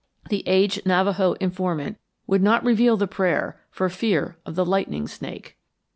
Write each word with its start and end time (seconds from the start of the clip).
The 0.29 0.41
aged 0.47 0.87
Navajo 0.87 1.33
informant 1.33 1.99
would 2.25 2.41
not 2.41 2.63
reveal 2.63 2.97
the 2.97 3.05
prayer 3.05 3.61
for 3.69 3.87
fear 3.87 4.35
of 4.47 4.55
the 4.55 4.65
'Lightning 4.65 5.07
Snake.'" 5.07 5.59